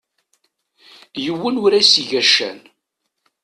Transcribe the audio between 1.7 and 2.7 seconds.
as-iga ccan.